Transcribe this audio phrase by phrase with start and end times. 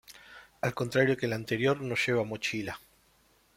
[0.61, 2.79] Al contrario que el anterior no lleva mochila.